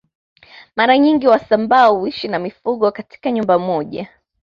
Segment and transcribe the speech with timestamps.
[0.75, 4.09] Mara nyingi wasambaa huishi na mifugo katika nyumba moja